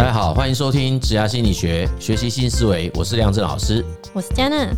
[0.00, 2.90] 大家好，欢迎收听职涯心理学，学习新思维。
[2.94, 4.70] 我是亮正老师，我是 Jenna。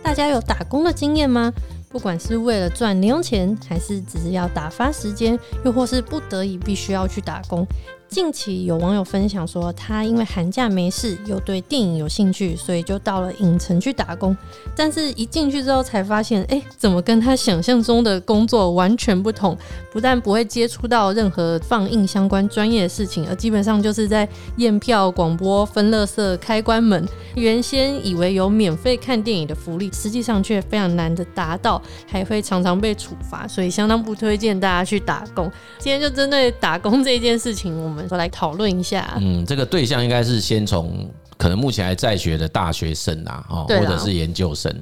[0.00, 1.52] 大家有打工的经验吗？
[1.88, 7.66] 不管是为了赚零用钱，还是只是要打发时间，又或是不得已必须要去打工。
[8.08, 14.34] 近期有网友分享说，他因为寒假没事，又对电影有兴趣，所以就到了影城去打工。
[14.74, 19.56] 但是，一进去之后才发现，哎，怎么跟他想象中的工作完全不同？
[19.92, 27.06] 不但不会接触到任何放映相关专业的事情，而基本上就是在验票、广播、分乐色、开关门。
[27.34, 35.52] 原先以为有免费看电影的福利，实际上却非常难的达到，还会常常被处罚，所以相当不推荐大家去打工。
[35.78, 37.97] 今天就针对打工这件事情，我们。
[37.98, 39.18] 我们说来讨论一下。
[39.20, 44.72] 嗯，这个对象应该是先从可能目前还在学的大学生啊，哦，或者是研究生。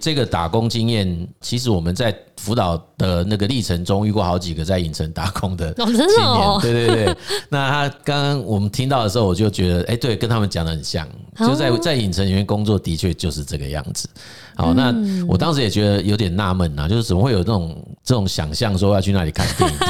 [0.00, 5.98] 这个打工经验，其实我们在辅导的那个历程中遇过好几个在影城打工的经验。
[6.62, 7.16] 对对对。
[7.50, 11.06] 那他刚刚我们听到的时候，我就觉得，哎，对，跟他们讲的很像。
[11.38, 14.08] 就在在影城里面工作，的确就是这个样子。
[14.56, 14.94] 好，那
[15.28, 19.78] 我当时也觉得有点纳闷啊，就是怎么会有这种这种想象，说要去那里看电影。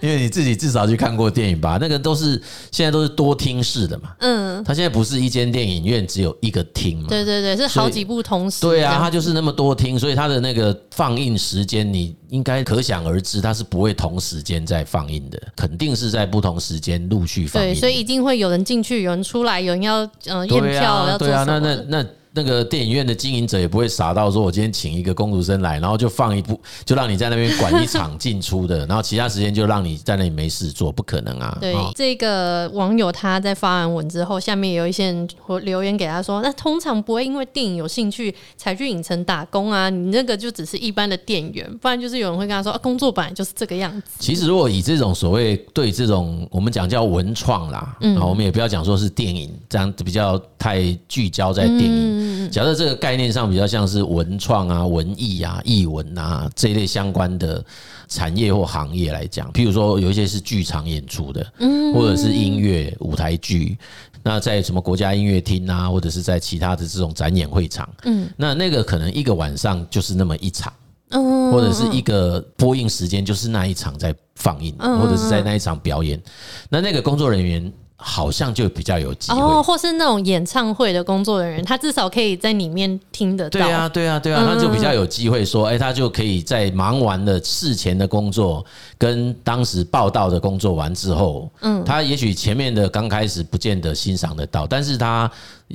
[0.00, 4.10] 因为你自己至少去看过电影吧，那个都是现在都是多厅式的嘛。
[4.20, 7.06] 嗯，它现在不是一间电影院只有一个厅嘛？
[7.08, 8.60] 对对对，是好几部同时。
[8.60, 17.70] 对啊，它就是那么多厅，所以它的那个放映时间你应该可想而知，它是不会同时间在放映的，肯定是在不同时间陆续放映。
[17.70, 21.18] 对，所以一定会有人进去，有人出来，有人要嗯验票？
[21.18, 22.06] 对啊，那那那。
[22.38, 31.58] 那个电影院的经营者也不会傻到说，我今天请一个工读生来，然后就放一部，就让你在那边管一场进出的，然后其他时间就让你在那里没事做，不可能啊。
[31.60, 35.28] 对，这个网友他在发完文之后，下面有一些人
[35.62, 44.12] 留言给他说，那通常不会因为电影有兴趣才去影城打工啊，你那个就只是一般的店员，不然就是有人会跟他说，啊，工作本来就是这个样子。
[44.20, 52.27] 其实如果以这种所谓对这种我们讲叫文创啦，嗯，我们也不要讲说是电影这样比较太聚焦在电影。
[52.50, 57.64] 假设这个概念上比较像是文创啊、文艺啊、艺文啊这一类相关的
[58.08, 61.78] 产业或行业来讲，譬如说有一些是剧场演出的，嗯。
[61.94, 63.78] 或者是音乐舞台剧，
[64.22, 70.70] 那在什么国家音乐厅啊，或者是在其他的这种展演会场，嗯，那那个可能一个晚上就是那么一场，
[71.08, 76.20] 嗯或者是一个播映时间就是那一场在放映，或者是在那一场表演，
[76.68, 77.72] 那那个工作人员。
[78.00, 83.60] 好像就比较有机会哦，或是那种演唱会的工作人员，他至少可以在里面听得到。
[83.60, 88.64] 对啊，对啊，对啊，他就比较有机会说，哎，他就可以在忙完了事前的工作，
[88.96, 95.30] 跟当时报道的工作完之后，嗯，他也许前面的刚开始不见得欣赏得到，但是他。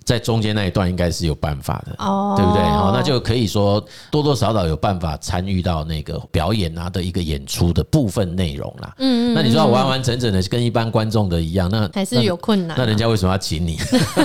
[0.06, 2.64] 在中间那一段应该是有办法的，哦，对不对？
[2.64, 8.96] 好，那就可以说多多少少有办法参与到那个表演啊的一个演出的部分内容啦。
[8.98, 12.76] 嗯，那你说要完完整整的跟一般观众的一样，那还是有困难。
[12.78, 13.78] 那人家为什么要请你？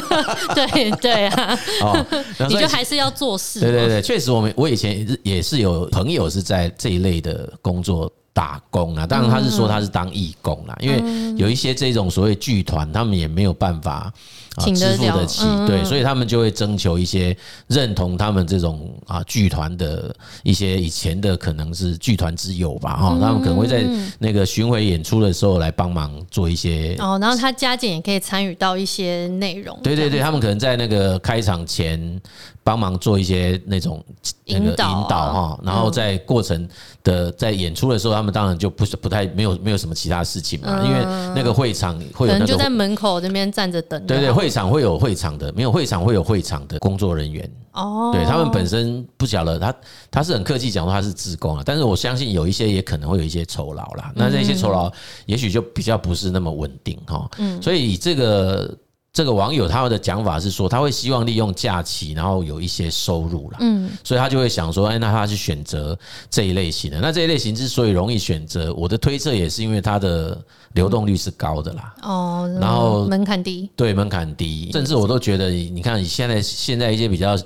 [0.55, 2.07] 对对啊， 哦，
[2.49, 3.61] 你就还是要做事。
[3.61, 9.07] 对对对，确实，我们我以前也是有朋友是在这一类的工作打工啊。
[9.07, 14.11] 当然他是说他是当义工啦，因为有一些这种所谓剧团，他们也没有办法。
[14.59, 17.37] 支付得起，对，所以他们就会征求一些
[17.69, 23.85] 认同他们这种啊剧团的一些以前的可能是剧团之友吧，哈，他们可能会在
[24.19, 32.21] 那个巡回演出的时候来帮忙做一些哦，然后他加减也可以参与到一些内容，对对对，他们可能在那个开场前
[32.65, 34.05] 帮忙做一些那种
[34.47, 34.75] 那个引
[35.09, 36.69] 导哈，然后在过程
[37.05, 40.99] 的在演出的时候，他们当然就不是不太没有没有什么其他事情嘛，因为
[41.37, 44.48] 那个会场会有那个就在门口这边站着等，对对会。
[44.49, 47.51] 会场会有会场的，没有会场会有会场的工作人员。
[47.73, 49.75] 哦，对，他们本身不晓得，他
[50.11, 54.11] 他是很客气讲说他是自工啊，但是我相信有一些也可能会有一些酬劳啦。
[54.15, 54.91] 那这些酬劳
[55.27, 57.31] 也许就比较不是那么稳定哈。
[57.39, 58.75] 嗯，所以这个。
[59.13, 63.57] 这个网友他们的讲法是说，他会希望利用假期，然后有一些收入啦。
[63.61, 65.99] 嗯，所以他就会想说，哎，那他去选择
[66.31, 67.01] 这一类型的。
[67.01, 70.41] 那这一类型之所以容易选择，我的推测也是因为它的
[70.75, 71.95] 流动率是高的啦。
[72.03, 77.37] 哦，然后门槛低，对，门槛低，甚至我都觉得，你看你现在现在一些比较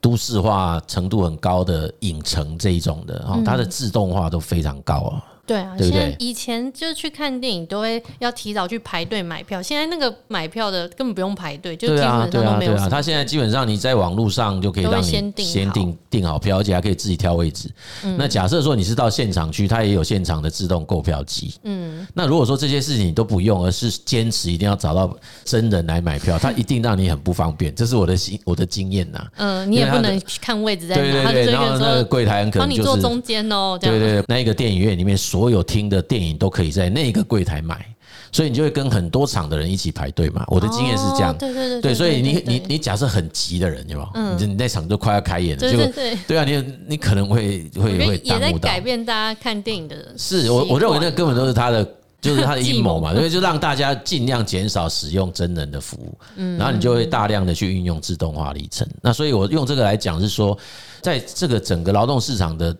[0.00, 5.22] 都市化程度很高的影城这一种的，哦，它的自动化都非常高啊。
[5.48, 12.74] 对啊，现在以前就去看电影都会要提早去排队买票，现在那个买票的根本不用排队，就基本上都没有。
[12.74, 17.70] 对啊，他现在基本上你在网络上就可以让你先订先订订好票，而且还可以自己挑位置。
[18.18, 21.54] 那假设说你是到现场去，他也有现场的自动购票机。
[21.62, 25.10] 嗯，那如果说这些事情你都不用，而是坚持一定要找到
[25.46, 27.74] 真人来买票， 他一定让你很不方便。
[27.74, 29.26] 这是我的经我的经验呐。
[29.36, 33.78] 嗯，你也不能看位置在哪，对对对，然后那个柜台很可能就是帮你坐中间哦。
[33.80, 35.37] 对对对，那一个电影院里面所。
[35.38, 37.86] 所有听的电影都可以在那个柜台买。
[38.30, 40.44] 所以你就会跟很多场的人一起排队嘛。
[40.48, 44.36] 我的经验是这样，对对对，对，所以你你你假设很急的人，有没有？
[44.36, 45.78] 你你那场就快要开演了，就
[46.26, 48.68] 对啊，你你可能会会会耽误到。
[48.68, 49.96] 改变大家看电影的。
[50.16, 51.82] 是我我认为那根本都是他的，
[52.20, 56.18] 就是他的 阴谋嘛，所以就让大家尽量减少使用真人的服务，
[56.58, 58.86] 然后你就会大量的去运用自动化里程。
[59.00, 60.58] 那所以我用这个来讲是说，
[61.00, 62.76] 在这个整个劳动市场的。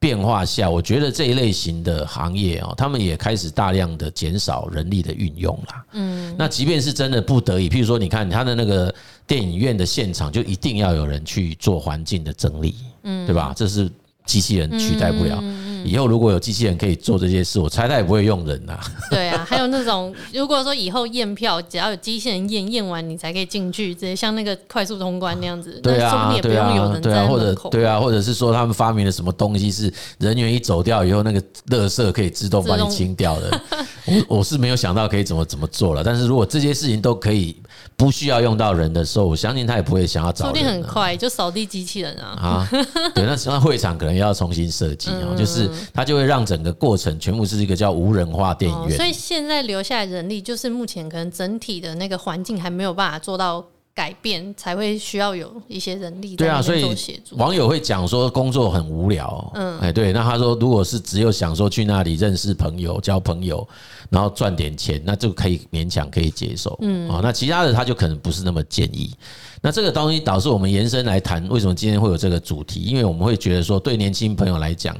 [0.00, 5.84] 变化下，我觉得这一类型的行业哦，他们也开始大量的减少人力的运用啦。
[5.92, 8.92] 嗯，那即便是真的不得已，譬如说，你看他的那个
[9.26, 13.52] 电影院的现场，就一定要有人去做环境的整理，嗯，对吧？
[13.54, 13.90] 这是
[14.24, 15.38] 机器人取代不了。
[15.84, 18.78] 以后如果有机器人可以做这些事，我猜他也不会用人呐。
[19.10, 25.80] 对啊，还有那种如果说以后验票，只要有机器人验，验完你才可以进去，直接像那个快速通关那样子。
[25.82, 33.60] 对啊，对啊，对啊，或者对啊，或者是说他们发明了什么东西，是人员一走掉以后，那个垃圾可以自动帮你清掉的。
[34.28, 37.56] 我我是没有想到可以怎么怎么做了，但是如果这些事情都可以。
[37.96, 40.54] 不需要用到人的时候，我相信他也不会想要找人。
[40.54, 42.26] 说不定很快就扫地机器人啊！
[42.40, 42.68] 啊，
[43.14, 48.96] 对，那那会场可能要重新设计哦， 就是它就会让整个过程全部是一个叫无人化电影院。
[48.96, 53.64] 所以现在留下来人力，就是目前可能整体的那个环境还没有办法做到。
[53.92, 56.36] 改变才会需要有一些人力。
[56.36, 56.86] 对啊，所以
[57.32, 59.50] 网友会讲说工作很无聊。
[59.56, 63.66] 嗯，哎，对，那他说如果是只有想说去那里认识朋友、交朋友，
[64.08, 66.78] 然后赚点钱，那就可以勉强可以接受。
[66.80, 69.12] 嗯，啊，那其他的他就可能不是那么建议。
[69.60, 72.80] 那这个东西导致我们延伸来谈，为什么今天会有这个主题？
[72.80, 74.96] 因为我们会觉得说，对年轻朋友来讲，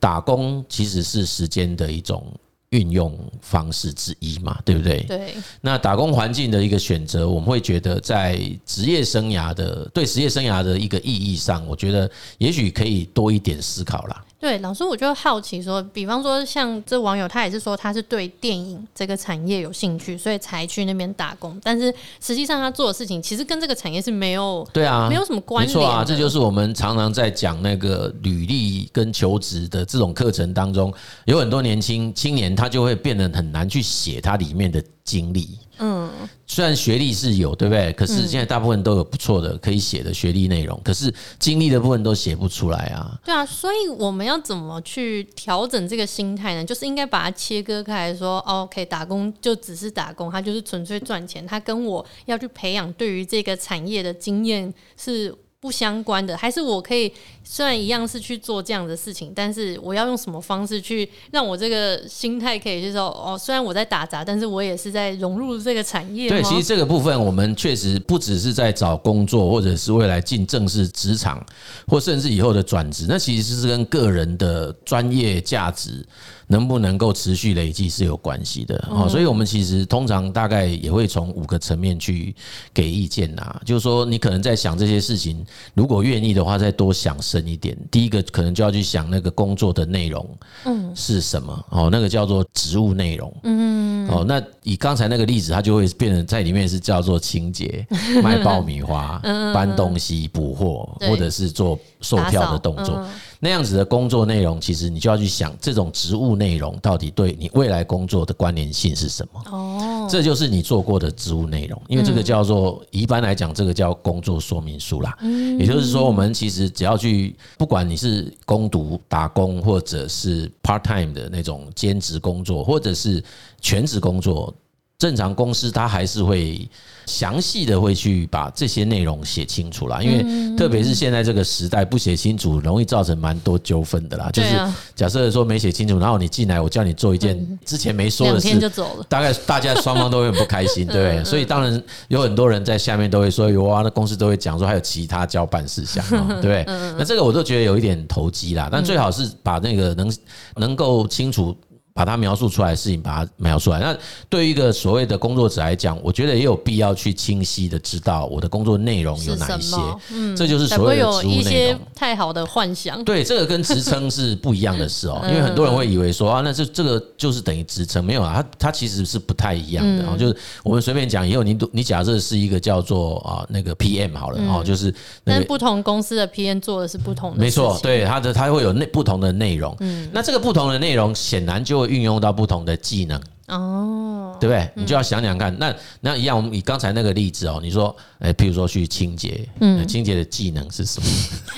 [0.00, 2.24] 打工其实是时间的一种。
[2.70, 5.00] 运用方式之一嘛，对不对？
[5.04, 5.34] 对。
[5.60, 14.24] 那打工环境的一个选择，我们会觉得在职业生涯的对职业生涯的一个意义上，我觉得也许可以多一点思考啦。
[14.38, 21.58] 对，老师，我就好奇说，比方说像这网友，他也是说他是对电影这个产业有兴趣，所以才去那边打工。
[21.64, 25.74] 但是实际上他做的事情，其实跟这个产业是没有对啊，没有什么关联。
[25.76, 30.92] 没错啊，这就是我们常常在讲那个履历跟求职的这种课程当中，
[31.24, 35.58] 有很多年轻青年，他就会变得很难去写他里面的经历。
[35.78, 36.10] 嗯，
[36.46, 37.92] 虽然学历是有，对不对？
[37.92, 43.18] 可是现在大部分都有不错的可以写的学历内容，可是经历的部分都写不出来啊。
[43.24, 46.64] 对啊，所以我们要怎么去调整这个心态呢？
[46.64, 55.34] 就是应该把它切割开来说，OK，打工就只是打工，它就是纯粹赚钱，它跟我要去培养对于这个产业的经验是。
[55.66, 63.06] 不相关的，还是我可以虽然一样是去做这样的事情，但是我要用什么方式去让我这个心态可以接受？
[63.06, 66.28] 哦，虽然我在打杂，但是我也是在融入这个产业。
[66.28, 71.44] 对，其实这个部分我们确实不只是在找工作，或者是未来进正式职场，
[71.88, 76.06] 或甚至以后的转职，那其实是跟个人的专业价值。
[76.46, 78.76] 能不能够持续累积是有关系的。
[78.90, 82.34] 哦，所以我们其实通常大概也会从五个层面去
[82.72, 85.44] 给意见呐，就是说你可能在想这些事情，
[85.74, 87.76] 如果愿意的话，再多想深一点。
[87.90, 91.88] 第一个可能就要去想那个工作的内容，嗯，是什么哦？
[91.90, 97.86] 那个叫做职务内容，嗯，哦，那以刚才那个例子，它就会变成在里面是叫做清洁、
[98.22, 99.20] 卖爆米花、
[99.52, 103.04] 搬东西、补货，或者是做售票的动作。
[103.38, 109.42] 那样子的工作内容，其实你就要去想，这种职务内容到底对你未来工作的关联性是什么？
[109.50, 115.16] 哦，这就是你做过的职务内容，因为这个叫做一般来讲，这个叫工作说明书啦。
[115.20, 123.22] 嗯，也就是说，我们其实只要去，不管你是攻读、打工，或者是 part time 的那种兼职工作，或者是
[123.60, 124.54] 全职工作。
[124.98, 126.68] 正常公司它还是会
[127.04, 134.30] 详细的会去把这些内容写清楚啦，因为特别是现在这个时代不写清楚，容易造成蛮多纠纷的啦。
[134.32, 134.48] 就是
[134.94, 138.70] 假设说没写清楚，然后你进来，我叫你做一件之前没说的事，
[139.08, 141.24] 大概大家双方都会很不开心， 对不对？
[141.24, 146.02] 所以当然有很多人在下面都会说，有啊，那公司都会讲说还有其他交办事项，
[146.40, 146.64] 对不对？
[146.98, 150.12] 那这个我都觉得有一点投机啦，但最好是把那个能
[150.56, 151.54] 能够清楚。
[151.96, 153.80] 把它描述出来的事情，把它描述出来。
[153.80, 153.96] 那
[154.28, 159.76] 对于一个所谓的工作者来讲，我觉得也有必要去清晰的知道我的工作内容有哪一些。
[160.12, 161.32] 嗯，这就是所谓的职务内容。
[161.32, 163.02] 有一些太好的幻想。
[163.02, 165.24] 对，这个跟职称是不一样的事哦。
[165.26, 170.04] 因为很多人会以为说啊，那这这个就是等于职称，没有啊，它它其实是不太一样的。
[170.06, 177.38] 哦，就是我们随便讲，以后你你假设是一个叫做啊那个 PM 好了哦，就是但不同公司的 PM 做的是不同的。
[177.38, 179.74] 没错，对，它的它会有内不同的内容。
[179.80, 181.96] 嗯，那这个不同的内容显然就会。
[181.96, 184.68] 运用到不同的技能哦，对不对？
[184.74, 191.08] 你就要想想看，那那一样，我们以刚才那个例子哦，你说，哎，譬如说去清洁，嗯，清洁的技能是什么？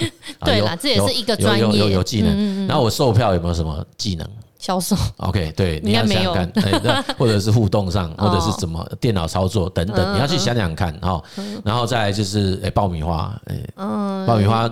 [0.44, 2.66] 对啦，这也是一个专业，有有有技能。
[2.66, 4.28] 那我售票有没有什么技能？
[4.58, 11.22] 销售，OK，对，你要想想看，哎， 或者是互动上，或者是怎么电脑操作等等，你要去想想看哈。
[11.64, 13.56] 然后再来就是，哎，爆米花，哎，
[14.26, 14.68] 爆米花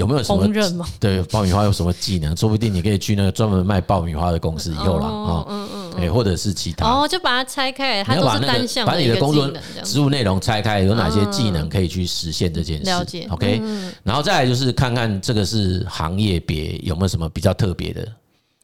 [0.00, 0.34] 有没有什
[0.74, 0.86] 么？
[0.98, 2.34] 对，爆米花有什么技能？
[2.34, 5.44] 说不定你可以去那个专门卖爆米花的公司以后啦啊。
[5.48, 6.86] 嗯嗯，哎，或者是其他。
[6.86, 8.92] 哦，就把它拆开，它都是单向的。
[8.92, 9.52] 把你的工作
[9.84, 12.84] 职务内容拆开，有哪些技能可以去实现这件事？
[12.84, 13.26] 了解。
[13.30, 13.60] OK，
[14.02, 18.08] 然后再来就是看看这个是行业别有没有什么比较特别的。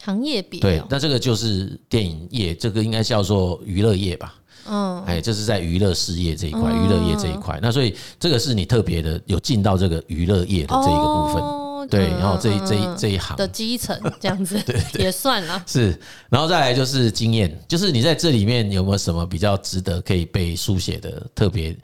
[0.02, 4.34] 行业别对，那这个就是电影业，这个应该叫做娱乐业吧？
[4.68, 7.58] 嗯，哎，这是在娱乐事业这一块，娱乐业这一块。
[7.62, 15.62] 那所以这个是你特别的，有进到这个娱乐业的这一个部分，对，然后这一这一这一行的基层 这样子，对， 也算了。
[15.66, 21.76] 是，然后再来就是经验，就是你在这里面有没有什么比较值得可以被书写的特别？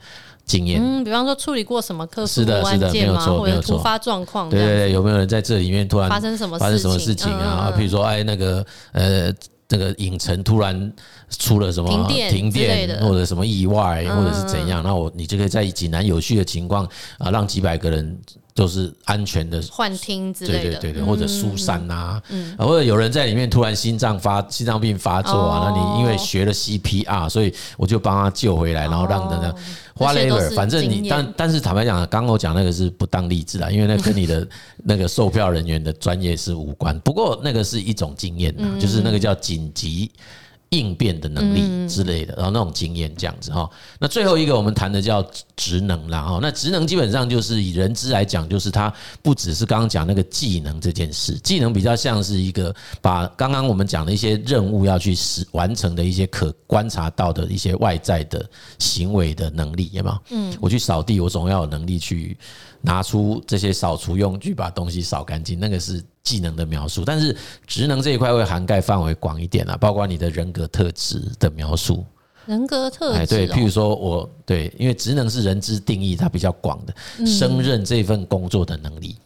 [0.45, 3.25] 经验，嗯，比方说处理过什么特殊案件吗？
[3.25, 4.49] 或者突发状况？
[4.49, 7.71] 对对对，有没有人在这里面突然发生什么发生什么事情啊？
[7.77, 9.31] 比如说，哎，那个呃，
[9.73, 10.93] 那个影城突然
[11.29, 11.89] 出了什么
[12.29, 14.83] 停电、或者什么意外，或者是怎样？
[14.83, 16.87] 那我你就可以在井然有序的情况
[17.17, 18.15] 啊，让几百个人。
[18.55, 22.21] 都是安全的幻听之类的，对对对对，或者疏散啊，
[22.57, 29.55] 或者有人在里面突然心脏发心脏病发作啊，那你因为学了 CPR，所以我就帮他救回来，然后让等等
[29.97, 34.47] whatever，反正你但但是坦白讲，刚刚我讲那个是不当例子啊，因为那跟你的
[34.85, 36.97] 那个售票人员的专业是无关。
[36.99, 40.11] 不过那个是一种经验啊，就是那个叫紧急。
[40.73, 43.69] 应变的能力之类的，然后那种经验这样子哈。
[43.99, 45.23] 那最后一个我们谈的叫
[45.55, 46.39] 职能啦哈。
[46.41, 58.43] 那职能基本上就是以人资来讲，就是它不只是刚刚讲那个技能这件事，技能比较像是一个把刚刚我们讲的一些任务要去实完成的一些可观察到的一些外在的
[58.79, 60.17] 行为的能力，有没有？
[60.31, 62.35] 嗯，我去扫地，我总要有能力去
[62.81, 66.03] 拿出这些扫除用具，把东西扫干净，那个是。
[66.23, 67.35] 技能的描述，但是
[67.67, 72.03] 职能这一块会涵盖范围广一点啊，包括你的人格特质的描述。
[72.45, 79.17] 人格特质，哎，对，譬如说我对，因为职能是人之定义，它比较广的，胜任这份工作的能力。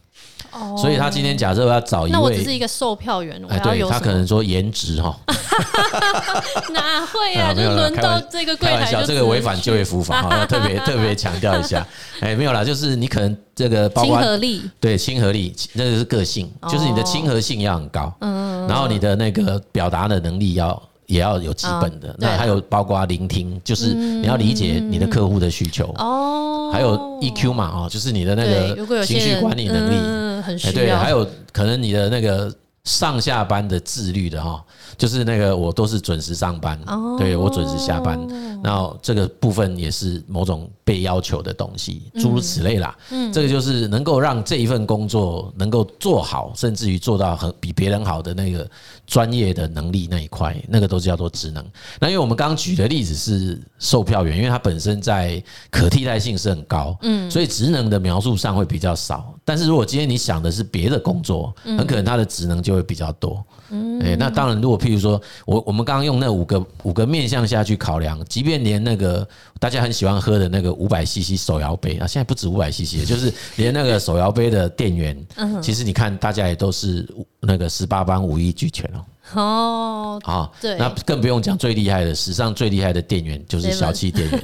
[0.51, 5.17] 哦，所以他今天假设要找一位，那我只是一个售票员，哎，对，他可能说颜值哈，
[6.73, 7.53] 哪会啊？
[7.55, 11.85] 就轮到这个柜台，开玩笑，这个违反就业服务法哈，要特别 特别强调一下。
[12.19, 20.81] 哎，没有啦，就是你可能这个包括亲和力，对，亲和力，那个是个性，就是你的亲和性要很高，嗯，然后你的那个表达的能力要。
[21.07, 26.69] 也要有基本的，那还有包括聆听，就是你要理解你的客户的需求哦。
[26.71, 30.73] 还有 EQ 嘛，哦，就是你的那个情绪管理能力，嗯，很需要。
[30.73, 32.53] 对，还有可能你的那个
[32.87, 34.63] 上下班的自律的哈。
[34.97, 36.79] 就是那个，我都是准时上班，
[37.19, 38.19] 对，我准时下班，
[38.63, 42.97] 然后这个部分也是某种被要求的东西，诸如此类啦。
[43.11, 48.67] 嗯，这个就是能够让这一份工作能够做好，甚至于做到很比别人好的那个
[49.05, 51.63] 专业的能力那一块，那个都是叫做职能。
[51.99, 59.31] 那因为我们刚刚举的例子是售票员，因为他本身在可替代性是很高，嗯，所以职能的描述上会比较少。
[59.47, 63.41] 但是如果今天你想的是别的工作，很可能它的职能就会比较多。
[63.69, 69.25] 嗯，哎，那当然，如果譬如说我我们刚刚用那五个五个面向下去考量，即便连那个
[69.57, 75.17] 大家很喜欢喝的那个五百 CC 手摇杯啊，现在不止五百 CC，就是连那个手摇杯的店员，
[75.61, 77.07] 其实你看大家也都是
[77.39, 78.99] 那个十八般武艺俱全哦。
[79.33, 84.43] 哦，好，对，那更不用讲最厉害的，史上最厉害的店员就是小气店员。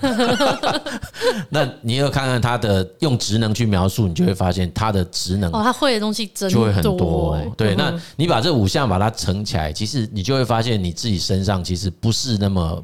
[1.49, 7.39] 那你要看看他的用职能去描述，你就会发现他的职能哦，他会的东西真就会很多。
[7.55, 12.83] 对，那你把这五项把它乘起来，其实你就会发现你自己身上其实不是那么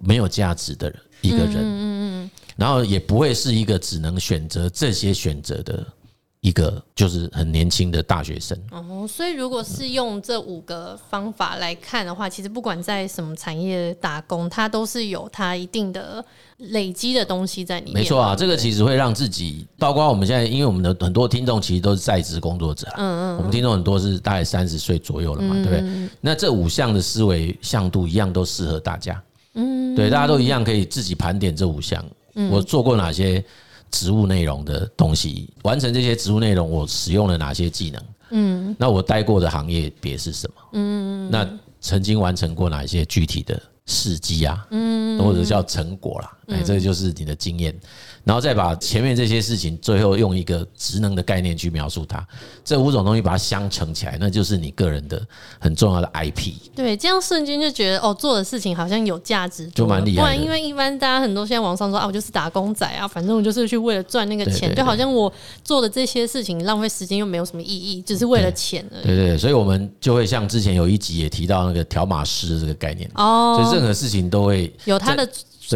[0.00, 1.56] 没有价值的一个人。
[1.56, 5.86] 嗯嗯，然后也不会是一个只能选择这些选择的。
[6.42, 8.58] 一个就是很年轻的大学生。
[8.72, 16.22] 哦，所以如果是用这五个方法来看的话，其实不管在什么产业打工，它都是有它一定的
[16.58, 17.94] 累积的东西在里面。
[17.94, 26.08] 没错啊，这个其实会让自己，包括我们现在，因为我们的很多听众其实都是在职工作者，嗯嗯，我们听众很多是大概三十岁左右了嘛，对不对？
[26.20, 29.22] 那这五项的思维向度一样都适合大家，
[29.54, 32.04] 嗯，对，大家都一样可以自己盘点这五项，
[32.50, 33.44] 我做过哪些。
[33.92, 38.02] 职务内容的东西，完成这些植物内容，我使用了哪些技能？
[38.30, 40.54] 嗯，那我待过的行业别是什么？
[40.72, 41.48] 嗯，那
[41.80, 44.66] 曾经完成过哪些具体的事迹啊？
[44.70, 46.38] 嗯，或者叫成果啦。
[46.48, 47.78] 哎，这就是你的经验。
[48.24, 52.24] 然后再把前面这些事情，最后用一个职能的概念去描述它，
[52.64, 55.20] 这五种东西把它相乘起来，那就是你个人的
[55.58, 56.52] 很重要的 IP。
[56.74, 60.22] 对，这样瞬间就觉得哦，做的事情好像有价值，就蛮厉害。
[60.22, 65.32] 不然，因为一般大家很多现在网上说啊，我就是打工仔啊，反正我就是去为了赚那个钱，就好像我
[65.64, 69.02] 做的这些事情浪费时间又没有什么意义，只是为了钱而已。
[69.04, 75.28] 对对对，所以我们就会像之前有一集也提到那个条码师这个概念哦，所以任何事情都会有它的。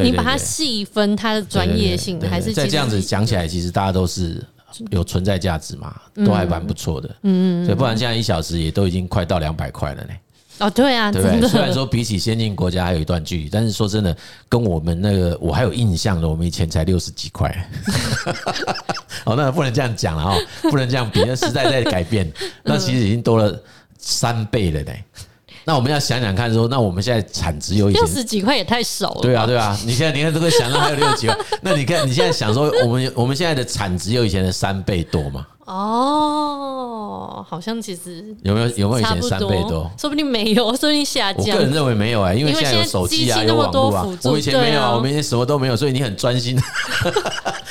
[0.02, 4.44] 你把它细分它的专业性，还是在这样子讲起来，其实大家都是
[4.90, 7.16] 有存在价值嘛，都还蛮不错的。
[7.22, 10.10] 嗯，所以不然现在一小时也都已经快到两百块了呢。
[10.58, 11.46] 哦，对啊，对不对？
[11.48, 14.16] 虽然说比起先进国家还有一段距离，但是说真的，
[14.48, 17.54] 跟我们那个我还有印象的，我们以前才六十几块。
[19.24, 20.36] 哦，那不能这样讲了哈，
[20.70, 22.32] 不能这样比，那时代在改变，
[22.64, 23.54] 那其实已经多了
[23.98, 24.92] 三倍了呢。
[25.68, 29.20] 那我们要想想看，说那我们现在产值有六十几块也太少了。
[29.20, 35.44] 对啊，对啊，你现在你看这个想到还有六十几块， 那你看你现在想说，我们我们现在的产值有以前的三倍多吗？
[35.64, 39.90] 哦，好像其实有没有有没有以前三倍多？
[39.98, 41.44] 说不定没有， 说不定下降。
[41.44, 44.06] 我个人认为没有哎，因为现在有手机啊，有网络啊。
[44.22, 46.56] 我以前没有啊，我们以前什么都没有，所以你很专心。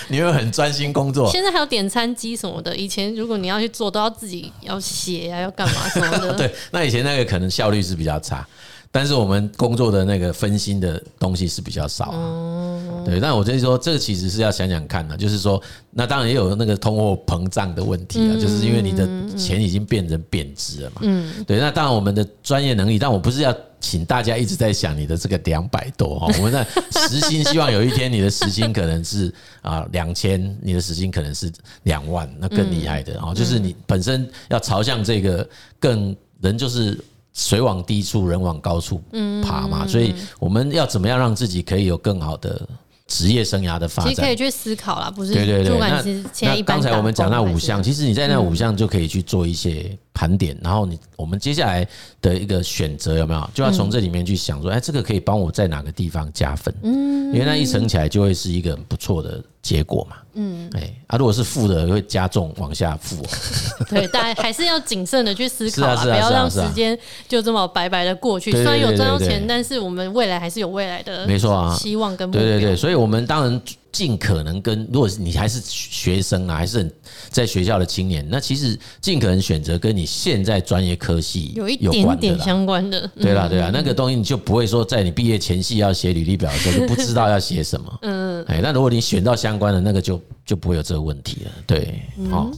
[0.07, 1.29] 你会很专心工作。
[1.31, 6.33] 现在还有点餐机什么的，以前如果你要去做，都要自己要写啊，要干嘛什么的。
[6.37, 8.47] 对，那以前那个可能效率是比较差，
[8.91, 12.11] 但是我们工作的那个分心的东西是比较少。
[12.13, 12.64] 嗯，
[13.03, 13.19] 对。
[13.19, 21.01] 但我就是说，这个其实是要想想看的，就是说，那当然也有那个通货膨胀的问题啊，就是因为你的钱已经变成贬值了嘛。
[21.01, 21.59] 嗯，对。
[21.59, 23.55] 那当然我们的专业能力，但我不是要。
[23.81, 26.65] 请大家一直在想你的这个两百多哈， 我们的
[27.07, 31.51] 时薪希望有一天你的时薪可能是啊两千，你的时薪可能是
[31.83, 35.47] 两万，那更厉害的哦，就是你本身要朝向这个
[35.79, 36.99] 更人就是
[37.33, 38.99] 水往低处，人往高处
[39.43, 42.67] 爬嘛，所以我们要怎么样让自己可以有更好的。
[43.07, 45.33] 职业生涯的发展，其实可以去思考啦，不是？
[45.33, 45.77] 对对对。
[45.77, 46.01] 那
[46.41, 51.85] 那刚才我们讲那五项，其实你在那五项就可以去做一些盘点，然后你我们接下来
[52.21, 56.73] 的一个选择有没有，就要从这里面去想说，哎，这个可以帮我在哪个地方加分？
[56.83, 60.15] 嗯，因为那一乘起来就会是一个很不错的结果嘛。
[60.35, 63.21] 嗯，哎，啊，如果是负的，会加重往下负。
[63.89, 68.51] 对，大家还是要谨慎的去思考啊， 不要让时间就这么白白的过去。
[68.51, 72.41] 虽然有赚到钱，但是我们未来还是有未来的，没错啊，希望跟目标。
[72.41, 73.61] 对对对，所以我们当然。
[73.95, 76.91] 尽可能跟，如果你还是学生啊，还是很
[77.29, 83.09] 在学校的青年，那其实尽可能选择跟你现在专业科系有一点点相关的。
[83.21, 87.99] 对啦，对啦，那个东西你就不会说在你毕业前夕要写履历表的时候就不知道要写什么。
[88.01, 91.51] 嗯，哎，那如果你选到相关的那个，就就不会有这个问题了。
[91.65, 92.51] 对，好。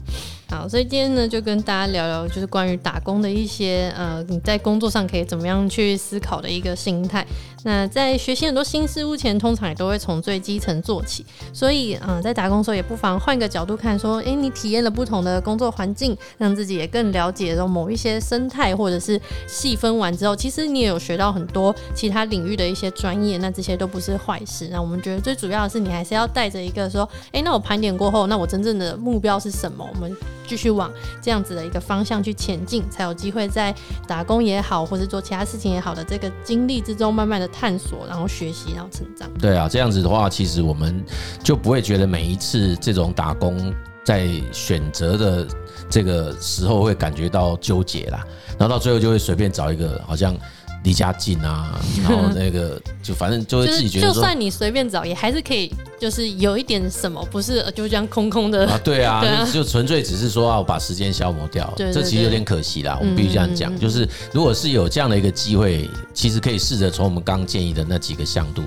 [0.49, 7.25] 好，所以今天呢，就跟大家聊聊，就是关于打工的一些呃，你在工作上可以怎么样去思考的一个心态。
[7.63, 11.25] 那在学习很多新事物前，通常也都会从最基层做起。
[11.51, 23.37] 所以，嗯、在打工的时候，也不妨换个角度看，说，诶、你体验了不同的工作环境，让自己也更了解了某一些生态，或者是细分完之后，其实你也有学到很多其他领域的一些专业。
[23.39, 24.69] 那这些都不是坏事。
[24.71, 29.85] 那我们觉得最主要的是，你还是要带着一个说，诶、那我盘点过后，那我真正的目标是什么？
[29.93, 30.15] 我们。
[30.47, 33.75] 继续往这样子的一个方向去前进，才有机会在
[34.07, 39.29] 打工也好，或是做其他事情也好的这个经历之中，慢慢的探索，然后学习，然后成长。
[39.39, 41.03] 对啊，这样子的话，其实我们
[41.43, 45.47] 就不会觉得每一次这种打工在选择的
[45.89, 48.25] 这个时候会感觉到纠结啦，
[48.57, 50.35] 然后到最后就会随便找一个好像。
[50.83, 58.79] 离家近啊， 然后那个就反正就会自己觉得，就算你随便找，也还是可以，就是有一点什么，不是就这样空空的啊？
[58.83, 62.97] 对啊，就纯粹只是说啊，我把时间消磨掉，这其实有点可惜啦。
[62.99, 68.61] 我们必须这样讲，就是如果是有这样的一个机会，其实可以试着从我们刚建议的那几个向度，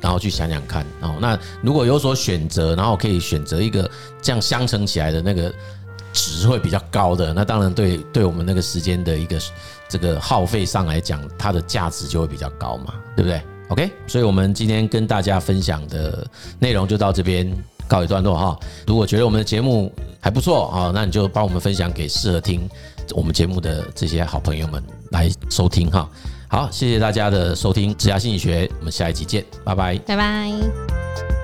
[0.00, 1.16] 然后去想想看哦。
[1.20, 3.88] 那如果有所选择，然后可以选择一个
[4.20, 5.52] 这样相乘起来的那个
[6.12, 9.38] 值会比较高的，那当然对对我们那个时间的一个。
[9.88, 16.26] 这个耗费上来讲，它的价值就会比较高嘛，对不对？OK，所以我们今天跟大家分享的
[16.58, 17.54] 内容就到这边
[17.86, 18.58] 告一段落哈。
[18.86, 22.66] 如果觉得我们的节目还不错啊，那你就帮我们分享给适合听
[23.10, 26.08] 我们节目的这些好朋友们来收听哈。
[26.48, 31.41] 好，谢谢大家的收听《职涯心理学》，我们下一集见，拜拜，拜拜。